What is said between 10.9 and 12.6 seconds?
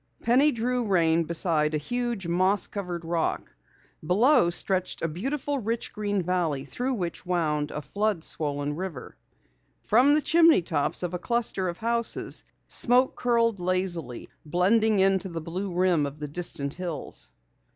of a cluster of houses